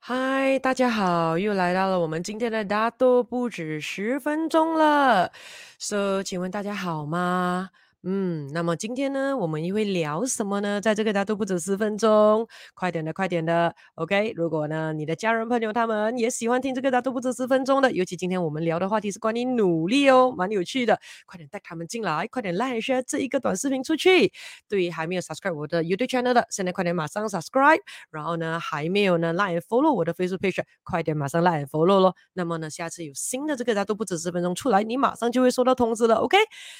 [0.00, 5.30] 嗨，大家好，又来到了我们今天的大多不止十分钟了。
[5.78, 7.70] So，请问大家好吗？
[8.04, 10.80] 嗯，那么今天呢，我们又会聊什么呢？
[10.80, 14.32] 在这个大都不止十分钟，快点的，快点的，OK。
[14.36, 24.32] 如果呢，你的家人朋友他们也喜欢听这个大都不止十分钟的，尤其今天我们聊的话题是关于努力哦，蛮有趣的，快点带他们进来，快点 like share 这一个短视频出去。
[24.68, 27.80] 对于还没有 subscribe 我的 YouTube channel 的，现在快点马上 subscribe。
[28.12, 32.14] 然后呢，还没有呢 like follow 我的 Facebook page，快点马上 like follow 咯。
[32.34, 36.38] 那么呢，下次有新的这个大都不止十分钟出来，你马上就会收到通知了，OK。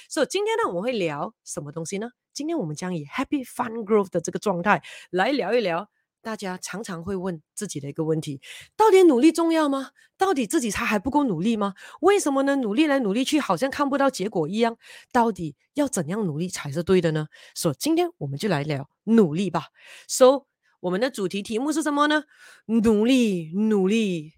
[0.09, 1.09] 所以今天呢，我们会聊。
[1.19, 2.11] 聊什么东西呢？
[2.33, 5.89] 今天我们将以 Happy Fun Growth 的这个状态来聊一聊，
[6.23, 8.41] 大家常常会问自己的一个问题：
[8.77, 9.91] 到底努力重要吗？
[10.17, 11.75] 到底自己还还不够努力吗？
[12.01, 12.55] 为什么呢？
[12.57, 14.77] 努力来努力去，好像看不到结果一样。
[15.11, 17.27] 到底要怎样努力才是对的呢？
[17.55, 19.65] 所以今天我们就来聊努力吧。
[20.07, 20.47] So
[20.81, 22.23] 我们的主题题目是什么呢？
[22.67, 24.35] 努力，努力，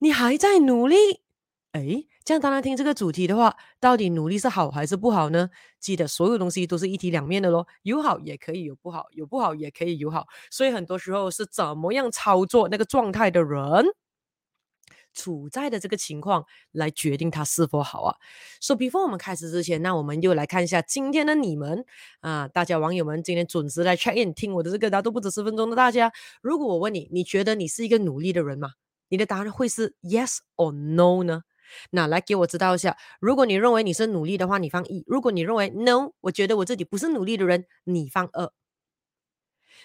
[0.00, 0.96] 你还在努力？
[1.80, 2.06] 诶。
[2.24, 5.48] 这样当然听这个主题的话，到底努力是好还是不好呢？
[5.78, 10.26] 记得所有东西都是一体两面的咯，有好也可以有不好，有不好也可以有好。
[10.50, 13.86] 所以很多时候是怎么样操作那个状态的人，
[15.14, 18.16] 处在的这个情况来决定他是否好啊。
[18.60, 21.84] So before 我们开始之前，那我们就来看一下今天的你们
[22.20, 26.12] 啊，大家网友们今天准时来 check in 听我的这个大都不止十分钟的大家。
[26.42, 28.70] 如果我问你，你觉得你是一个努力的人吗？
[29.08, 31.42] 你的答案会是 yes or no 呢？
[31.90, 38.50] 那来给我知道一下，如果你认为你是努力的话，你放一；如果你认为 no，我觉得我自己不是努力的人，你放二。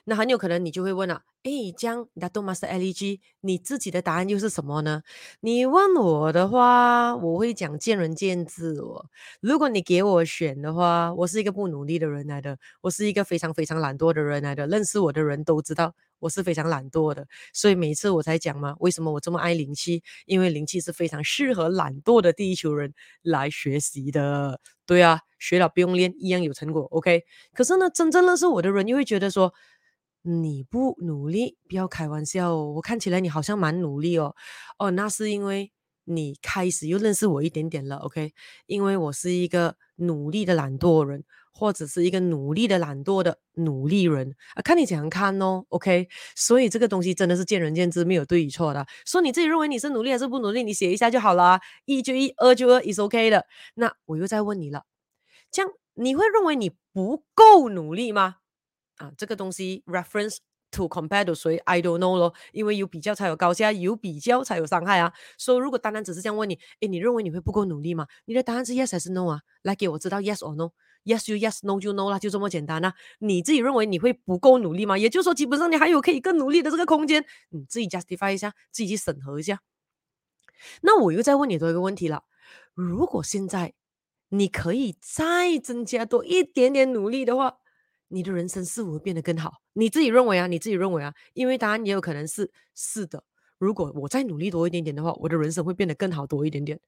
[0.07, 5.03] 那很有可能你就会问了，诶，江大都 Master LG，你自己的答案又是什么呢？
[5.41, 9.05] 你问我的话，我会讲见仁见智哦。
[9.41, 15.93] 如果你给我选的话，我是一个不努力的人来的，我是一个非常非常懒惰的人来的，认识我的人都知道。
[16.21, 20.01] 我是非常懒惰的，所以每次我才讲嘛，为什么我这么爱灵气？
[20.25, 24.61] 因为灵气是非常适合懒惰的地球人来学习的。
[24.85, 26.83] 对啊，学了不用练，一样有成果。
[26.91, 27.23] OK，
[27.53, 29.53] 可是呢，真正认识我的人又会觉得说，
[30.21, 32.73] 你不努力，不要开玩笑哦。
[32.73, 34.35] 我看起来你好像蛮努力哦。
[34.77, 35.71] 哦，那是因为
[36.03, 37.97] 你开始又认识我一点点了。
[37.97, 38.33] OK，
[38.65, 41.23] 因为我是一个努力的懒惰人。
[41.53, 48.85] 或者是一个努力的懒惰的努力人啊，看你怎样看哦，OK，所以这个东西真的是见仁见智，没有对与错的。
[49.05, 53.45] 说你自己认为你是努力还是不努力，你写一下就好了，啊一就一，二就二，is OK 的。
[53.75, 54.85] 那我又再问你了，
[55.51, 58.37] 这样你会认为你不够努力吗？
[58.97, 60.37] 啊，这个东西 reference
[60.71, 65.11] to compare to 所以 I don't know 咯，因为有比较才有高下，有比较才有伤害啊。
[65.37, 68.07] 所以如果单单只是这样问你，诶，你认为你会不够努力吗？
[68.25, 69.41] 你的答案是 yes 还是 no 啊？
[69.63, 70.71] 来给我知道 yes or no。
[71.03, 72.93] Yes you yes no you no 啦，就这么简单啊。
[73.19, 74.97] 你自己认为你会不够努力吗？
[74.97, 79.61] 也就是说，基本上你还有可以更努力的这个空间，你自己 justify 一下，自己去审核一下。
[80.81, 82.23] 那我又再问你多一个问题了：
[82.75, 83.73] 如果现在
[84.29, 87.55] 你可以再增加多一点点努力的话，
[88.09, 89.61] 你的人生是否会变得更好？
[89.73, 90.45] 你自己认为啊？
[90.47, 91.13] 你自己认为啊？
[91.33, 93.23] 因为答案也有可能是是的。
[93.57, 96.79] 如果我再努力多一点点的话，我的人生会变得更好多一点点。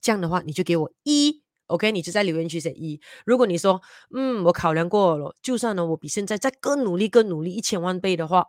[0.00, 1.39] 这样的话，你就给我一。
[1.70, 3.00] OK，你就在留言区写一。
[3.24, 3.80] 如果你说，
[4.14, 8.48] 嗯，我考量过了，就算呢，我比现在再更努力、更努力一千万倍的话，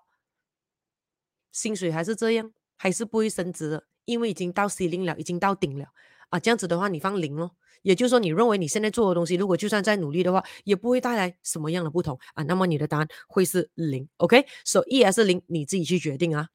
[1.52, 5.86] 薪水还是这样，还是不会升值的，因为已经到 C 零了，已经到顶了
[6.30, 6.40] 啊。
[6.40, 7.52] 这样子的话，你放零咯。
[7.84, 12.44] 也就是说，你认为你现在做的东西，如果就算再努力的话，也不会带来什么样的不同啊。
[12.44, 14.08] 那么你的答案会是零。
[14.18, 16.48] OK，so 一还是零，你自己去决定啊。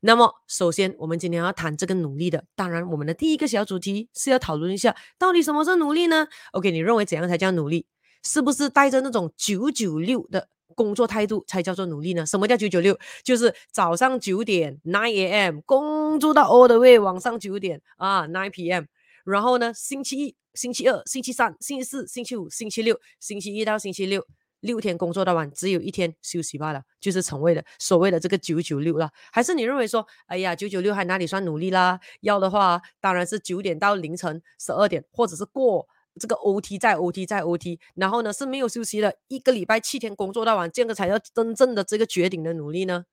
[0.00, 2.44] 那么，首先我们今天要谈这个努力的。
[2.54, 7.86] 当然，我们的第一个小主题是要讨论一下，到底什么是努力呢？OK，你认为怎样才叫努力？
[8.22, 12.24] 是不是带着那种九九六的工作态度才叫做努力呢？
[12.24, 12.98] 什么叫九九六？
[13.22, 15.60] 就是早上九点 nine a.m.
[15.66, 18.84] 工作到 all the way 晚上九点啊 nine p.m.
[19.24, 24.26] 然后呢，星期一、星期二、星期三、星期四、星期五、星期六，星期一到星期六。
[24.64, 29.10] 六天工作到晚，只有一天休息罢了，就是所谓的所谓的这个九九六了。
[29.30, 32.00] 还是你认为说，哎呀，九九六还哪里算努力啦？
[32.22, 35.86] 要的话，当然是九点到凌晨十二点，或者是过
[36.18, 43.04] 这个 OT 再 OT 再 OT，然后呢是没有休息的，一个礼拜七天工作到晚，这个才叫真正的这个绝顶的努力呢。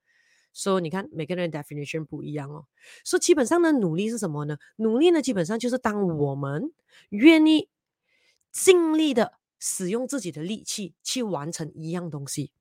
[0.54, 2.66] 所以你看每个人的 definition 不一样哦。
[3.04, 4.58] 所以基本上呢，努力是什么呢？
[4.78, 6.72] 努力呢，基本上就是当我们
[7.10, 7.68] 愿意
[8.54, 9.34] 尽力的。
[9.62, 12.52] 使用自己的力气去完成一样东西，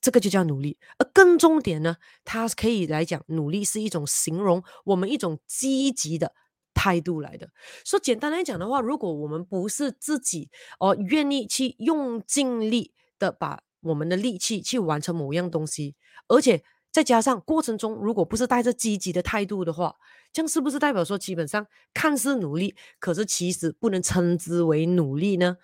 [0.00, 0.78] 这个就叫努力。
[0.96, 6.32] 而更重点呢，它可以来讲，努力是一种形容我们一种积极的
[6.72, 7.50] 态度来的。
[7.84, 10.48] 说简单来讲的话，如果我们不是自己
[10.78, 15.96] 哦愿意去用尽力的把我们的力气去完成某样东西，
[16.28, 16.62] 而且
[16.92, 19.96] 再加上过程中如果不是带着积极的态度的话，
[20.32, 25.56] 这样是不是代表说基本上看似努力，可是其实不能称之为努力呢？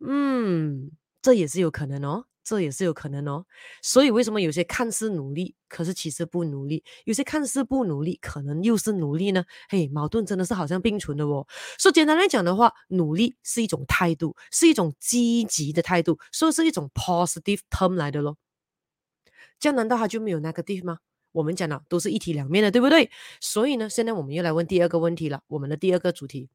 [0.00, 0.90] 嗯，
[1.22, 2.24] 这也是有可能哦。
[2.44, 3.44] 这也是有可能哦，
[3.82, 9.44] 所以为什么有些看似努力，可是其实不努力；有些看似不努力，可能又是努力呢？
[9.68, 11.46] 嘿，矛盾真的是好像并存的哦。
[11.78, 18.38] 说简单来讲的话，努力是一种态度，是一种积极的态度，所以是一种 positive term 来的咯。
[19.60, 21.00] 这样难道它就没有 negative 吗？
[21.32, 23.10] 我们讲的都是一体两面的，对不对？
[23.42, 26.48] 所以呢，现在我们又来问第二个问题了，我们的第二个主题。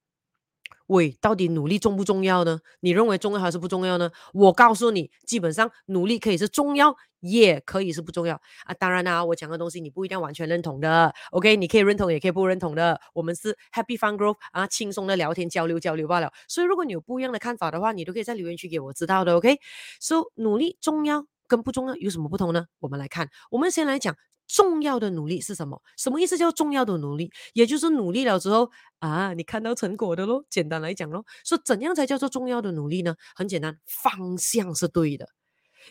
[0.93, 2.59] 喂，到底努力重不重要呢？
[2.81, 4.11] 你认为重要还是不重要呢？
[4.31, 8.75] 我告诉你，基本上努力可以是重要，也可以是不重要啊。
[8.75, 11.11] 当然啦、啊，我讲的东西你不一定完全认同的。
[11.31, 13.01] OK，你可以认同，也可以不认同的。
[13.15, 16.31] 我们是 Happy Fun Growth 啊，轻松的聊天交流交流罢了。
[16.47, 19.35] 所以如果你有不一样的看法的话，你都可以在留言区给我知道的。
[19.35, 22.67] OK，So、努力重要跟不重要有什么不同呢？
[22.79, 24.15] 我们来看，我们先来讲。
[24.47, 25.81] 重要的努力是什么？
[25.97, 27.31] 什么意思叫重要的努力？
[27.53, 28.69] 也就是努力了之后
[28.99, 30.45] 啊，你看到成果的咯。
[30.49, 33.15] 简单来讲咯，说怎样才叫做重要的努力呢？
[33.35, 35.27] 很简单，方向是对的。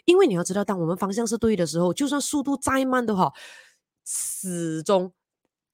[0.05, 3.33] 因为你要知道，当我们方向是对的时候，就算速度再慢都好，
[4.05, 5.13] 始终。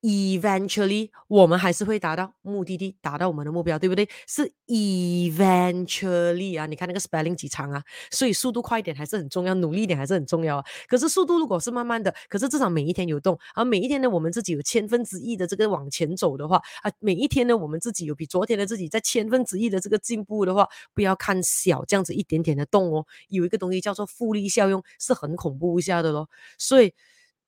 [0.00, 4.09] Eventually，我们还是会达到目的地，达到我们的目标，对不对？
[4.29, 10.65] 是 eventually 啊，你看那个 spelling 几长啊，所以速度快一点还是很重要，努力一点还是很重要啊。
[10.87, 26.95] 可是速度如果是慢慢的，可是至少每一天有动，而每一天呢，我们自己有千分之一的这个往前走的话啊，每一天呢，我们自己有比昨天的自己在千分之一的这个进步的话，不要看小这样子一点点的动哦，有一个东西叫做复利效用，是很恐怖一下的咯，所以。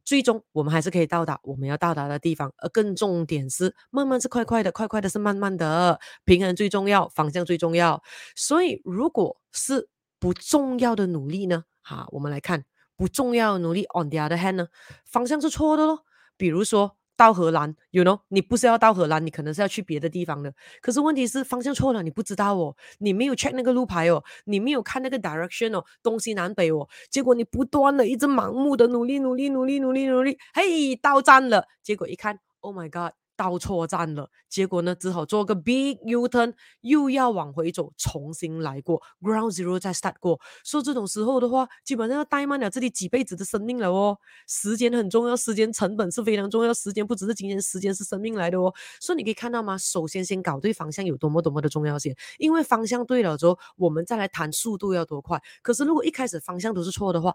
[0.04, 8.02] 最终我们还是可以到达我们要到达的地方，而更重点是，慢慢是快快的，快快的是慢慢的，平衡最重要，方向最重要。
[8.34, 9.88] 所以，如果是
[10.18, 11.64] 不重要的努力呢？
[11.82, 12.64] 哈，我们来看
[12.96, 13.86] 不重要的努力。
[13.94, 14.68] On the other hand 呢，
[15.04, 16.04] 方向是错的咯。
[16.36, 16.99] 比如说。
[17.20, 20.50] 到荷兰，you know，你不是要到荷兰，你可能是要去别的地方的。
[20.80, 33.12] 可是问题是方向错了，你不知道哦，你没有 check 那个路牌哦，你没有看那个 direction 哦，东西南北哦，结果你不断的一直盲目的努力努力努力努力努力，嘿，到站了，结果一看，Oh my God！
[33.40, 36.52] 到错站了，结果呢，只好做个 big U turn，
[36.82, 40.38] 又要往回走，重新来过，ground zero 再 start 过。
[40.62, 44.18] 说这种时候的话，基本上要怠慢了自己几辈子的生命了哦。
[44.46, 48.70] 时间很重要，时间成本是非常重要，时间不只是金钱，时间是生命来的哦。
[49.00, 49.78] 所以你可以看到吗？
[49.78, 55.40] 首先先搞对方向有多么多么的重要性，因为方向对了之后，我们再来谈速度要多快。
[55.62, 57.34] 可是如果一开始方向都是错的话，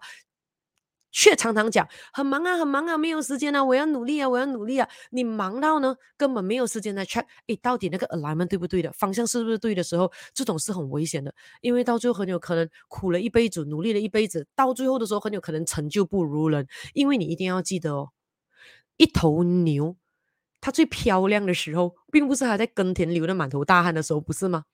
[1.18, 4.86] 却常常讲很忙啊，很忙啊，没有时间啊，我要努力啊，我要努力啊。
[5.08, 16.66] 你忙到呢，根本没有时间来 check，诶，到底那个 alignment 对不对的，方向是不是对的时候，这种是很危险的，因为到最后很有可能苦了一辈子，努力了一辈子，到最后的时候很有可能成就不如人。
[16.92, 18.10] 因为你一定要记得哦，
[18.98, 19.96] 一头牛，
[20.60, 24.64] 它最漂亮的时候，并不是还在耕田流得满头大汗的时候，不是吗？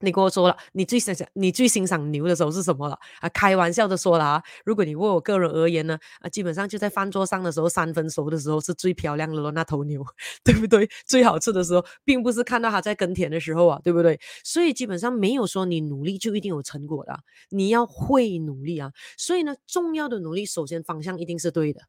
[0.00, 2.98] 你跟我说了，你最欣赏你最欣赏牛的时候是什么了？
[3.20, 4.42] 啊，开玩笑的说了啊。
[4.64, 10.04] 如果你问我个人而言呢，啊，基本上就在饭桌上的时候，三分熟的时候是最漂亮的咯，那头牛，
[10.44, 10.88] 对不对？
[11.06, 14.18] 最好吃的时候，并不是看到它在耕田的时候啊，对不对？
[14.44, 17.18] 所以基本上没有说你努力就一定有成果的，
[17.50, 18.92] 你要会努力啊。
[19.16, 21.82] 所以呢，重要的努力，首先方向一定是对的，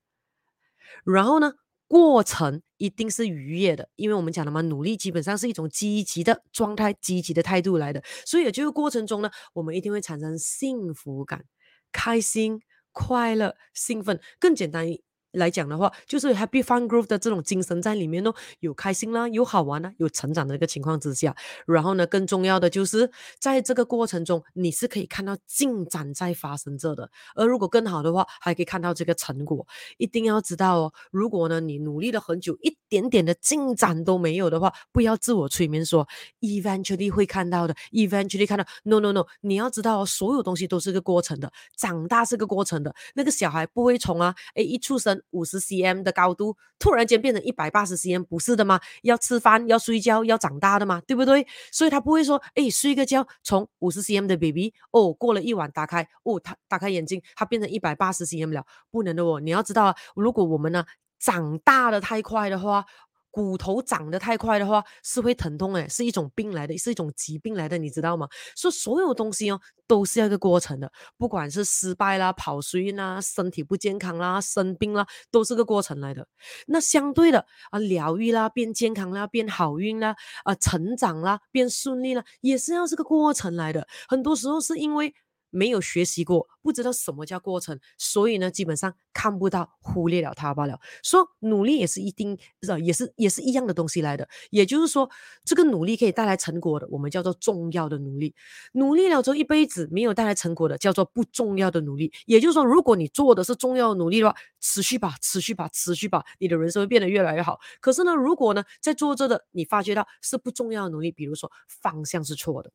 [1.05, 1.53] 然后呢，
[1.89, 11.43] 过程一定是愉悦的，因为我们讲了嘛，努力基本上是一种积极的状态、积极的态度来的，所以也就是过程中呢，我们一定会产生幸福感、
[11.91, 14.87] 开心、快乐、兴奋，更简单。
[15.33, 21.35] 来讲的话，就是 Happy fun group 的这种精神在里面哦，有开心啦，有好玩啦，有成长的一个情况之下，
[21.67, 29.67] 然后呢，更重要的就是在这个过程中，你是可以看到进展在发生着的，而如果更好的话，还可以看到这个成果。
[29.97, 36.07] 一定要知道哦，如果呢你努力了很久，一点点的进展都没有的话，不要自我催眠说
[36.41, 45.18] eventually 会看到的，eventually 看到，no no no，你要知道哦，所有东西都是个过程的，长大是个过程的，那个小孩不会从啊，诶一出生。
[45.31, 48.79] 五十 cm 的高度，突然间变成一百八十 cm，不是的吗？
[49.03, 51.45] 要吃饭，要睡觉，要长大的嘛，对不对？
[51.71, 59.39] 所以他不会说，哎，睡个觉，从五十 cm 的 baby，哦，过了一晚打开，哦，他打开眼睛，他变成一百八十 cm 了，不能的哦。
[59.39, 60.85] 你要知道啊，如果我们呢
[61.19, 62.85] 长大的太快的话。
[63.31, 68.27] 骨头长得太快的话是会疼痛诶，是一种病来的，是一种疾病来的，你知道吗？
[68.55, 76.27] 所以所有东西哦都是要一个过程的，不管是失败啦、跑衰啦、身体不健康啦、生病啦，都是个过程来的。
[76.67, 83.87] 那相对的啊，疗愈啦、变健康啦、变好运啦、啊成长啦、变顺利啦，也是要是个过程来的。
[84.07, 85.13] 很多时候是因为
[85.49, 90.79] 没有学习过，不知道什么叫过程，所以呢，基本上看不到，忽略了它罢了。
[91.03, 94.27] 说努力也是一定，是也是也是一样的东西来的。
[94.51, 95.09] 也就是说，
[95.43, 98.33] 这个努力可以带来成果的，我们叫做重要的努力；
[98.73, 102.11] 努力了之后一辈子没有带来成果的，叫做不重要的努力。
[102.25, 107.59] 也就是说，如果你做的是重要的努力的话，持续吧，持续吧，持续吧，你的人生会变得越来越好。
[107.81, 112.71] 可是呢，如果呢，在做着的你发觉到是不重要的努力，比如说方向是错的。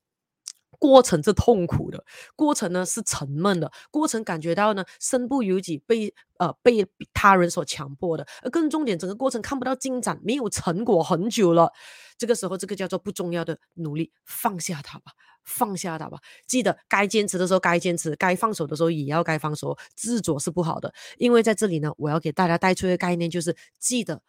[0.79, 2.05] 过程是痛苦的，
[2.37, 11.73] 过程呢是沉闷的，过程感觉到呢身不由己，被呃被他人所强迫的，而更重点，整个过程看不到进展，没有成果很久了，
[12.19, 15.13] 这个时候这个叫做不重要的努力，放下它吧，
[15.45, 24.23] 放下它吧，记得该坚持的时候该坚持，该放手的时候也要该放手，自作是不好的，因为在这里呢，我要给大家带出一个概念，就是记得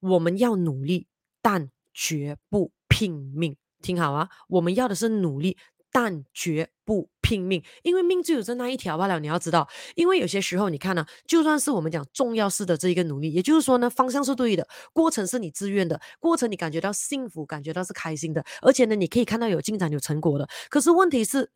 [0.00, 1.06] 我们要努力，
[1.40, 5.56] 但绝不拼命，听好啊，我们要的是努力。
[5.92, 9.20] 但绝不拼命，因为命就有这那一条罢了。
[9.20, 20.48] 你要知道，因为有些时候，你看呢、就算是我们讲重要式的这一个努力，也就是说呢，方向是对的，过程是你自愿的，过程你感觉到幸福，感觉到是开心的，而且呢，你可以看到有进展、有成果的。
[20.70, 21.50] 可是问题是，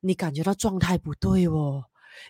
[0.00, 1.84] 你感觉到状态不对哦。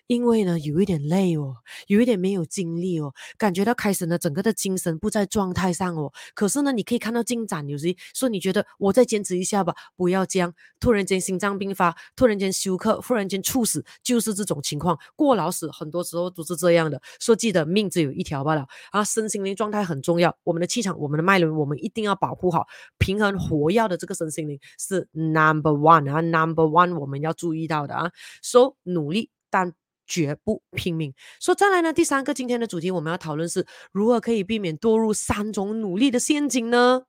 [0.07, 1.55] 因为呢，有一点累哦，
[1.87, 6.11] 有一点没有精力哦，感觉到开始呢，整个的精神不在状态上哦。
[6.33, 14.97] 可是呢，你可以看到进展，有时说你觉得我再坚持一下吧，不要这样，突然间心脏病发，突然间休克，突然间猝死，就是这种情况。
[15.15, 17.01] 过劳死很多时候都是这样的。
[17.19, 22.67] 说记得命只有一条罢了啊，身心灵状态很重要，我们的气场，我们的脉轮，我们一定要保护好，
[22.97, 29.29] 平衡活跃的这个身心灵是 number one 啊，number one 我们要注意到的啊，so, 努力。
[29.49, 29.73] 但
[30.05, 31.13] 绝不拼命。
[31.39, 37.03] 说再来呢，第三个今天的主题我们要讨论是如何可以避免堕入三种努力的陷阱呢？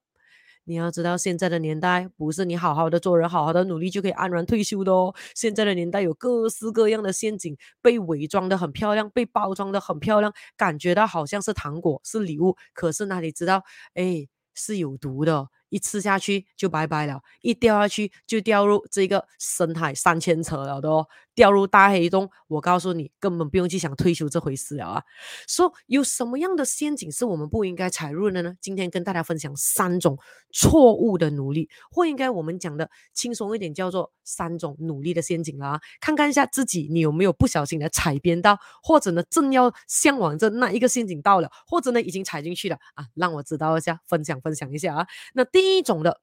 [0.65, 5.15] 你要知道，现在的年代不是你好好的做人、好好的努力就可以安然退休的哦。
[5.35, 13.65] 现在的年代有各式各样的陷阱，被伪装的很漂亮，被包装的很漂亮，感觉到好像是糖果、是礼物，可是哪里知道，
[13.95, 15.49] 哎，是有毒的。
[15.69, 22.31] 一吃下去就拜拜了，一掉下去就掉入这个深海三千尺了的哦，掉入大黑洞。
[22.47, 25.03] 我告诉你，根本不用去想退休这回事了啊。
[25.47, 28.55] 说、有什么样的陷阱是我们不应该踩入的呢？
[28.61, 30.19] 今天跟大家分享三种
[30.51, 35.81] 错误的努力，或应该我们讲的轻松一点，叫做三种努力的陷阱了啊。
[36.01, 43.05] 看看一下自己，你有没有不小心的踩边到，或者呢正要向往着那一个陷阱到了，或者呢已经踩进去了啊？
[43.15, 45.07] 让我知道一下，分享分享一下啊。
[45.35, 46.21] 那第第一种的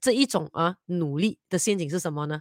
[0.00, 2.40] 这一种啊努力的陷阱是什么呢？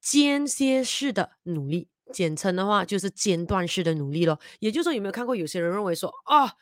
[0.00, 4.40] 间歇式的努力，简称的话就是间断式的努力咯。
[4.58, 6.54] 也就是说，有没有看过有些人认为说啊，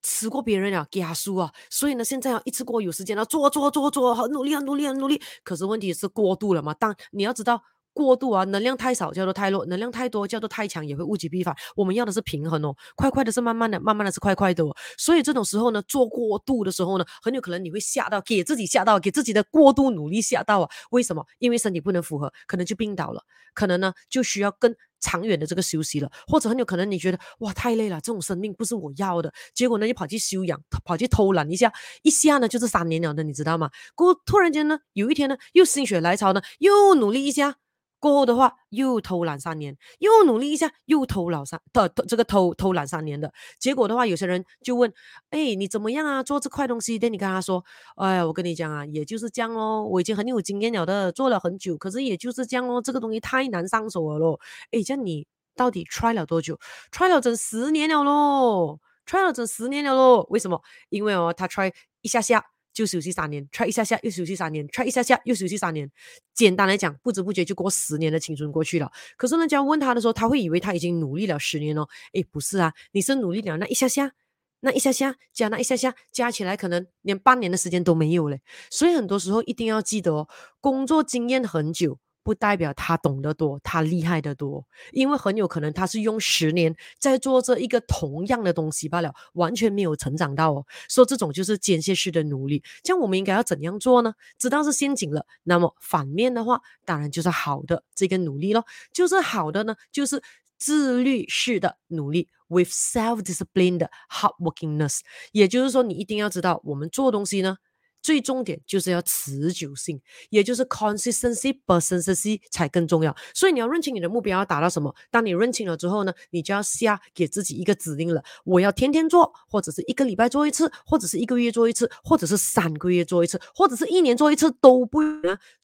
[0.00, 5.20] 吃过别人了，给他输啊，所以呢，现在要一次过有时间了，做做做做，很努力，很努力，很努力。
[5.42, 6.72] 可是问题是过度了嘛？
[6.74, 7.64] 当你要知道。
[7.98, 11.52] 过度啊，能量太少叫做太弱，能量太多叫做太强，也会物极必反。
[11.74, 14.72] 我们要的是平衡哦，快快的是慢慢的，慢慢的是快快的哦。
[14.96, 20.70] 所以这种时候呢，做过度的时候呢，很有可能你会吓到，给自己吓到，给自己的过度努力吓到啊。
[20.92, 21.26] 为什么？
[21.40, 23.20] 因为身体不能符合，可能就病倒了，
[23.52, 33.70] 可能呢就需要更长远的这个休息了，或者很有可能你觉得哇太累了，这种生命不是我要的，结果呢就跑去休养，跑去偷懒一下，一下呢就是三年了的，你知道吗？
[33.96, 37.56] 过突然间呢，有一天呢又心血来潮呢，又努力一下。
[38.00, 44.92] 过后的话，又偷懒三年，又努力一下，又偷懒三，偷偷这个偷偷懒三年的结果的话，有些人就问，
[45.30, 46.22] 哎，你怎么样啊？
[46.22, 47.64] 做这块东西，等你跟他说，
[47.96, 54.38] 哎呀，我跟你讲啊，也就是这样咯，我已经很有经验了的，做了很久，可是也就是这样咯，这个东西太难上手了咯。
[54.70, 55.26] 哎，这样你
[55.56, 56.58] 到底 try 了多久
[56.92, 60.26] ？try 了整十年了咯，try 了整十年了咯。
[60.30, 60.62] 为什么？
[60.90, 62.44] 因为哦，他 try 一下下。
[62.78, 65.90] 就休息三年，try 一下下又休息三年，try 一下下又休息三年。
[66.32, 68.88] 简单来讲，不知不觉就过十年的青春过去了。
[69.16, 71.88] 可是人家问他的时候，他会以为他已经努力了十年哦。
[72.12, 74.12] 诶，不是啊，你是努力了那一下下，
[74.60, 78.40] 那一下下加那一下下，加起来可能连半年的时间都没有嘞。
[78.70, 80.28] 所以很多时候一定要记得哦，
[80.60, 81.98] 工作经验很久。
[82.28, 90.66] 不代表他懂得多，他厉害得多，因为很有可能他是用十年在做这一个同样的东西罢了，完全没有成长到哦。
[90.90, 94.12] 说这种就是间歇式的努力，这样我们应该要怎样做呢？
[94.36, 100.22] 知道是陷阱了，那么反面的话，当然就是好的这个努力咯，就是好的呢，就是
[100.58, 104.98] 自律式的努力，with self-discipline 的 hardworkingness，
[105.32, 107.56] 也就是说，你一定要知道，我们做东西呢。
[108.02, 110.00] 最重点就是要持久性，
[110.30, 113.14] 也就是 consistency、persistency 才更重要。
[113.34, 114.94] 所以你要认清你的目标要达到什么。
[115.10, 125.20] 当你认清了之后呢，你就要下给自己一个指令了：我要天天做，或者是一个礼拜做一次，或者是一个月做一次，或者是三个月做一次，或者是一年做一次都不行。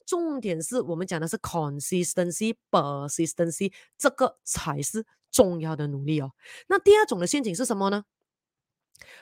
[0.06, 6.32] 重点是我们讲的是 consistency、persistency，这个才是重要的努力哦。
[6.68, 8.04] 那第二种的陷阱是什么呢？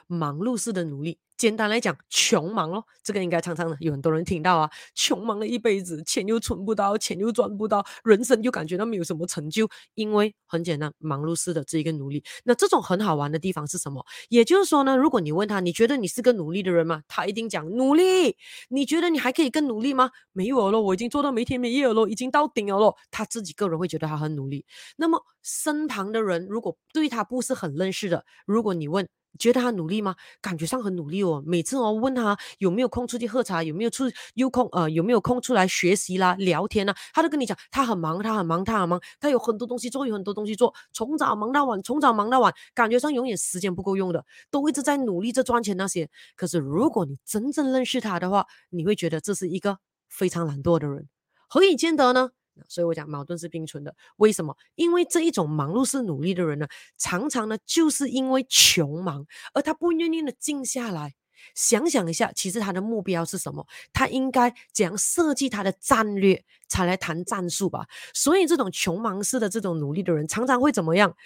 [0.06, 2.84] 忙碌式的努力，简单来讲，穷忙咯。
[3.02, 9.68] 这个应该常常的有很多人听到啊，穷忙了一辈子，钱又存不到，钱又赚不到，人生又感觉到没有什么成就。
[9.94, 12.22] 因为很简单，忙碌式的这一个努力。
[12.44, 14.04] 那这种很好玩的地方是什么？
[14.28, 17.02] 也就是说呢，如果你问他，你觉得你是个努力的人吗？
[17.08, 18.36] 他一定讲努力。
[18.68, 20.10] 你觉得你还可以更努力吗？
[20.32, 22.96] 没有了，我已经做到没天没夜了，已经到顶了咯。
[23.10, 24.64] 他自己个人会觉得他很努力。
[24.96, 29.08] 那么身旁的人如果对他不是很认识的，如果你问，
[29.38, 30.14] 觉得他努力吗？
[30.40, 31.42] 感觉上很努力哦。
[31.46, 46.08] 每次我问他有没有空出去喝茶，有没有出有空呃有没有空出来学习啦、聊天啦，他都跟你讲他很忙，他很忙，他很忙，他有很多东西做，有很多东西做，从早忙到晚，从早忙到晚，感觉上永远时间不够用的，都一直在努力着赚钱那些。
[46.36, 51.08] 可是如果你真正认识他的话，你会觉得这是一个非常懒惰的人。
[51.48, 52.30] 何以见得呢？
[52.68, 54.56] 所以我讲矛盾是并存的，为什么？
[54.74, 56.66] 因为这一种忙碌式努力的人呢，
[56.98, 61.14] 常常呢就是因为穷忙，而他不愿意的静下来
[61.54, 63.66] 想想一下，其实他的目标是什么？
[63.92, 67.86] 他应该怎样设计他的战略，才来谈战术吧。
[68.14, 71.16] 所以这种穷忙式的这种努力的人，常常会怎么样？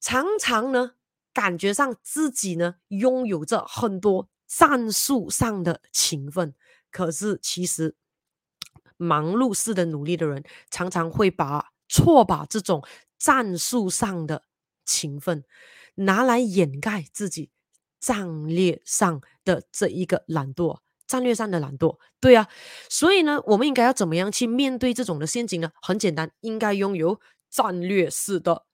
[0.00, 0.92] 常常呢，
[1.32, 6.54] 感觉上自己呢拥有着很多战术上的勤奋，
[6.90, 7.96] 可是其实。
[8.96, 12.82] 忙碌式的努力的人，常常会把错把这种
[13.18, 14.42] 战术上的
[14.84, 15.44] 勤奋
[15.96, 17.50] 拿来掩盖自己
[18.00, 21.98] 战略上的这一个懒惰，战略上的懒惰。
[22.20, 22.48] 对啊，
[22.88, 25.70] 所以呢，我们应该要怎么样去面对这种的陷阱呢？
[25.80, 28.64] 很简单，应该拥有战略式的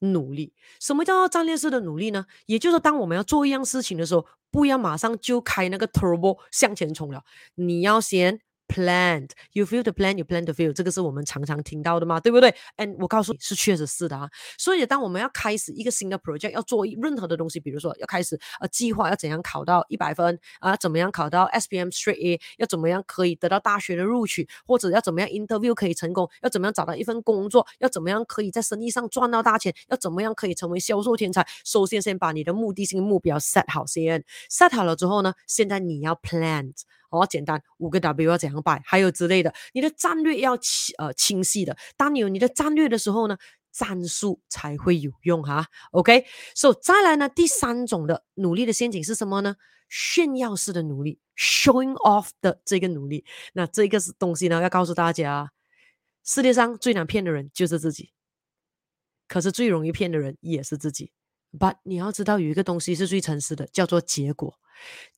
[0.00, 0.54] 努力。
[0.80, 2.26] 什么叫做战略式的努力呢？
[2.46, 8.40] 也就是说，当我们要做一样事情的时候，不要马上就开那个 turbo 向前冲了，你要先。
[8.72, 14.30] Plan, you feel the plan, you plan to feel，这个是我们常常听到的嘛，对不对？And 我告诉你是确实是的啊。
[14.56, 31.44] 所以当我们要开始一个新的 project，要做任何的东西，比如说要开始呃计划要怎样考到一百分啊，怎么样考到 SPM Straight A，要怎么样可以得到大学的录取，或者要怎么样 interview 可以成功，要怎么样找到一份工作，要怎么样可以在生意上赚到大钱，要怎么样可以成为销售天才。
[31.64, 36.72] 首先先把你的目的性目标 set 好先，set 好了之后呢，现在你要 plan。
[37.18, 41.76] 好简单，五个 W 要怎样摆，还有之类的，你的战略要清呃清晰的。
[41.96, 43.36] 当你有你的战略的时候呢，
[43.72, 45.66] 战术才会有用哈。
[45.92, 49.56] OK，so 再来呢，第三种的努力的陷阱是什么呢？
[49.88, 53.24] 炫耀式的努力，showing off 的这个努力。
[53.54, 55.50] 那这个是东西呢，要告诉大家，
[56.24, 58.12] 世界上最难骗的人就是自己，
[59.26, 61.10] 可是最容易骗的人也是自己。
[61.58, 64.60] But 你要知道，有一个东西是最诚实的，叫做结果，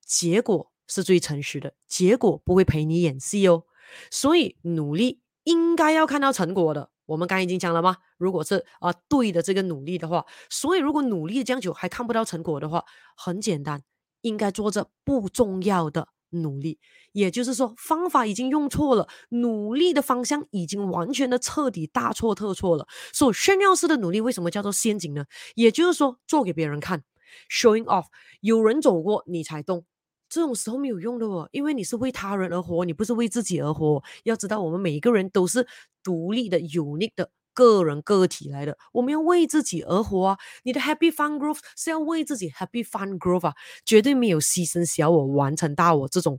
[0.06, 0.71] 结果。
[0.92, 3.64] 是最诚实的，结果不会陪你演戏哦。
[4.10, 6.90] 所以努力应该要看到成果的。
[7.06, 7.96] 我们刚才已经讲了吗？
[8.16, 12.84] 如果是啊、对的这个努力的话，所以如果努力这样久还看不到成果的话，
[13.16, 13.82] 很简单，
[14.20, 16.78] 应该做着不重要的努力。
[17.12, 22.86] 也就是说，方法已经用错了，努力的方向已经完全的彻底大错特错了。
[23.12, 25.24] 所以炫耀式的努力为什么叫做陷阱呢？
[25.54, 27.02] 也就是说，做给别人看
[27.50, 28.06] ，showing off，
[28.40, 29.84] 有人走过你才动。
[30.32, 34.02] 这种时候没有用的哦，因为你是为他人而活，你不是为自己而活。
[34.24, 35.66] 要知道，我们每一个人都是
[36.02, 40.38] 独立的、unique 的个人个体来的，我们要为自己而活啊！
[40.62, 46.38] 你的 happy fun growth 是要为自己 happy fun growth 啊，绝对没有牺牲小我完成大我这种，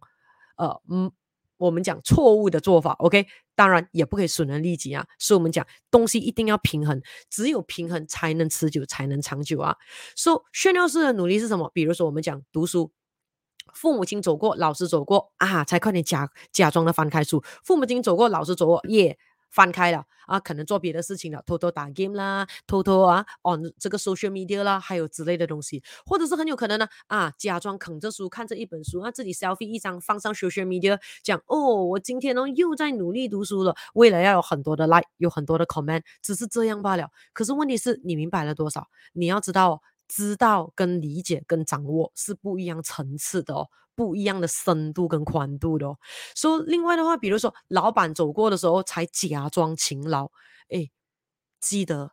[0.57, 1.11] 呃，嗯，
[1.57, 2.93] 我们讲错误的做法。
[2.93, 9.77] OK，当然也不可以损人利己啊，所以我们讲东西一定要平衡，只有平衡才能持久，才能长久啊。
[10.15, 11.69] 所以炫耀式的努力是什么？
[11.75, 12.91] 比如说我们讲读书。
[13.73, 17.43] 父母亲走过，老师走过啊，才快点假假装的翻开书。
[17.63, 19.17] 父母亲走过，老师走过，耶，
[19.49, 37.09] 翻开了啊，可能做别的事情了，偷偷打 game 啦，偷偷啊 on 这个 social media 啦，还有之类的东西，或者是很有可能呢啊，假装啃着书，看着一本书，啊，自己 selfie 一张放上 social media，讲哦，我今天呢又在努力读书了，为了要有很多的 like，有很多的 comment，只是这样罢了。
[37.33, 38.87] 可是问题是你明白了多少？
[39.13, 39.81] 你要知道。
[40.15, 45.97] 知道跟理解跟掌握是不一样层次的哦，不一样的深度跟宽度的哦。
[46.35, 50.29] 所以另外的话，比如说老板走过的时候才假装勤劳，
[50.69, 50.91] 哎，
[51.59, 52.11] 记得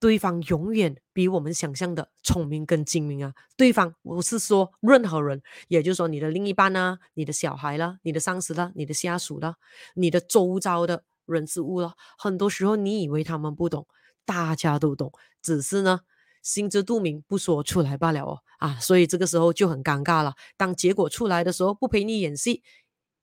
[0.00, 3.32] 对方永远比我们想象的聪明跟精明啊！
[3.56, 9.54] 对方不是说任何人，也就是说你的另一半呢、啊、你的小孩啦、你的上司啦、你的下属啦、
[9.94, 13.86] 你的周遭的人事物啦，很多时候你以为他们不懂，
[14.24, 16.00] 大家都懂，只是呢
[16.42, 18.78] 心知肚明不说出来罢了哦啊！
[18.80, 20.34] 所以这个时候就很尴尬了。
[20.56, 22.62] 当结果出来的时候，不陪你演戏。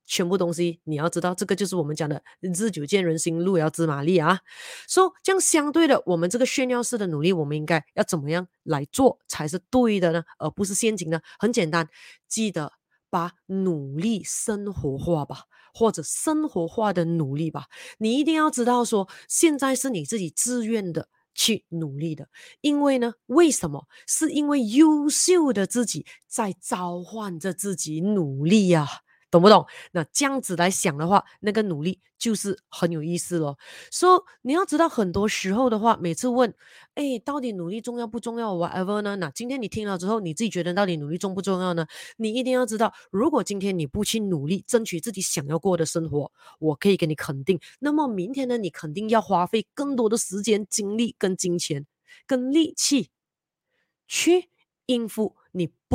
[0.07, 4.39] 全部东西你要知道，这个就是我们讲的“日久见人心，路遥知马力”啊。
[4.87, 10.23] 说、这样相对的，我们这个炫耀式的努力，我们应该要怎么样来做才是对的呢？
[10.37, 11.19] 而不是陷阱呢？
[11.39, 11.89] 很简单，
[12.27, 12.73] 记得
[13.09, 17.65] 把努力生活化吧，或者生活化的努力吧。
[17.97, 22.27] 你一定要知道说，现在是你自己自愿的去努力的，
[22.61, 23.87] 因为呢，为什么？
[24.07, 28.87] 是因为优秀的自己在召唤着自己努力呀、
[29.35, 29.67] 懂不懂？
[29.91, 33.57] 那这样子来想的话，那个努力就是很有意思咯。
[33.91, 36.53] 所以你要知道，很多时候的话，每次问，
[36.93, 39.17] 哎，到底努力重要不重要？Whatever 呢？
[39.17, 41.85] 那今天你听了之后，你自己觉得到底努力重不重要呢？
[42.15, 51.85] 你一定要知道，如果今天你不去努力争取自己想要过的生活，我可以给你肯定，那么明天呢，你肯定要花费更多的时间、精力、跟金钱、
[52.25, 53.09] 跟力气
[54.07, 54.49] 去
[54.85, 55.35] 应付。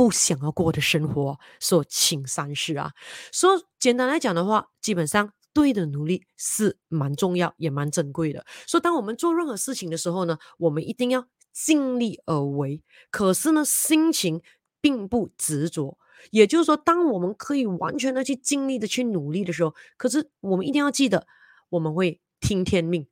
[0.01, 2.91] 不想要过的生活，说请三思啊！
[3.31, 8.43] 说简单来讲的话，基本上对的努力是蛮重要，也蛮珍贵的。
[8.65, 12.81] 说当我们做任何事情的时候呢，我们一定要尽力而为。
[13.11, 14.41] 可是呢，心情
[14.81, 15.99] 并不执着。
[16.31, 21.27] 也就是说，当我们可以完全的去尽力的去努力的时候，可是我们一定要记得，
[21.69, 23.05] 我们会听天命，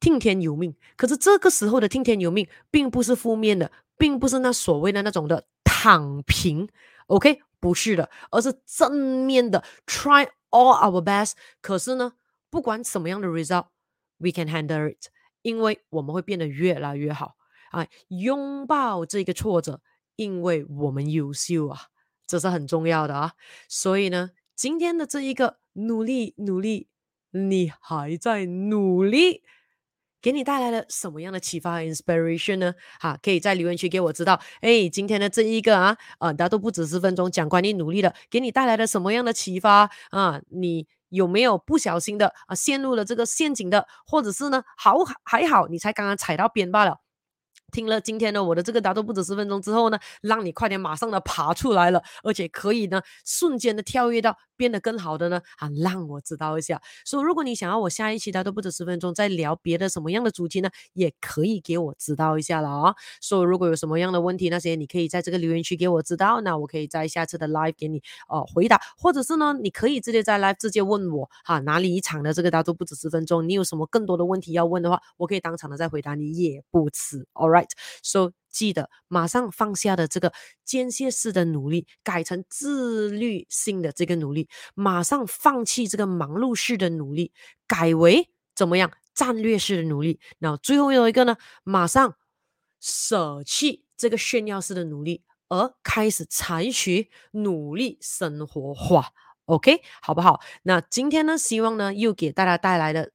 [0.00, 0.74] 听天由命。
[0.96, 5.46] 可是这个时候的听天由命，并不是负面的，并不是那所谓的那种的。
[5.80, 6.68] 躺平
[7.06, 11.34] ，OK，不是的，而是正面的，try all our best。
[11.60, 12.14] 可是呢，
[12.50, 15.06] 不管什么样的 result，we can handle it，
[15.42, 17.36] 因为我们会变得越来越好
[17.70, 17.86] 啊！
[18.08, 19.80] 拥抱这个挫折，
[20.16, 21.82] 因为我们优秀啊，
[22.26, 23.34] 这是很重要的啊。
[23.68, 26.88] 所以呢，今天的这一个努力，努力，
[27.30, 29.44] 你还在努力。
[30.20, 32.74] 给你带来了什么样的启发和 inspiration 呢？
[33.00, 34.40] 哈，可以在留言区给我知道。
[34.60, 40.40] 哎，今天的这一个啊，啊，大家都不止十分钟讲关于努力的，给你带来了什么样的启发啊？
[40.50, 46.98] 你有没有不小心的啊陷入了这个陷阱的，或者是呢，好还好你才刚刚踩到边罢了。
[47.70, 56.80] 听了今天呢，我的这个答都不止十分钟之后呢，让你快点马上的爬出来了，而且可以呢瞬间的跳跃到变得更好的呢啊，让我知道一下。
[57.04, 62.94] 所以如果你想要我下一期答都不止十分钟再聊别的什么样的主题呢，也可以给我知道一下了啊。
[63.20, 77.26] 所以如果有什么样的问题，那些你可以在这个留言区给我知道，那我可以在下次的 live 给你呃回答，或者是呢你可以直接在 live 直接问我哈，哪里一场的这个答都不止十分钟，你有什么更多的问题要问的话，我可以当场的再回答你也不迟。
[77.34, 77.57] All right。
[77.58, 77.70] Right.
[78.02, 80.32] So 记得马上放下的这个
[80.64, 87.32] 间歇式的努力，改成自律性的这个努力；马上放弃这个忙碌式的努力，
[87.66, 90.18] 改为怎么样战略式的努力。
[90.38, 92.16] 然后最后有一个呢，马上
[92.80, 99.10] 舍弃这个炫耀式的努力，而开始采取努力生活化。
[99.44, 100.40] OK，好不好？
[100.62, 103.12] 那今天呢，希望呢又给大家带来的。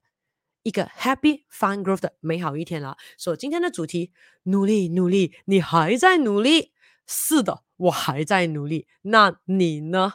[0.63, 2.97] 一个 happy fun growth 的美好一天了。
[3.17, 4.12] 所以今天的主题，
[4.43, 6.71] 努力努力，你还在努力？
[7.06, 8.88] 是的，我还在努力。
[9.04, 10.13] 那你呢？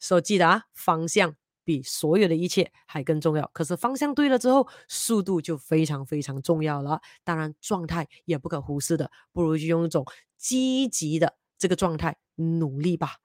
[0.00, 1.34] 所以记得啊，方向
[1.64, 3.50] 比所有的一切还更重要。
[3.52, 7.00] 可是方向对了之后，速度就非常非常重要了。
[7.24, 10.06] 当然，状态也不可忽视的，不如就用一种
[10.36, 13.16] 积极的这个状态努力吧。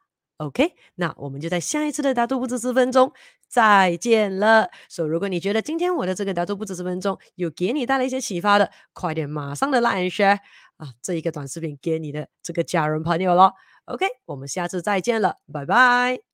[0.43, 3.13] OK，那我们就在下一次的答都不止十分钟
[3.47, 4.69] 再见了。
[4.89, 10.39] 所以，如果你觉得今天我的这个答都不止十分钟有给你带来一些启发的，快点马上的 like and share
[10.77, 13.53] 啊，这一个短视频给你的这个家人朋友咯。
[13.85, 16.32] OK，我们下次再见了，拜拜。